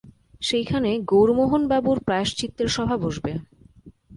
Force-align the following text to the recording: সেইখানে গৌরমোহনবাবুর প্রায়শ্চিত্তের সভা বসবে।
সেইখানে 0.41 0.89
গৌরমোহনবাবুর 1.05 1.97
প্রায়শ্চিত্তের 1.99 2.67
সভা 2.67 2.95
বসবে। 2.97 3.31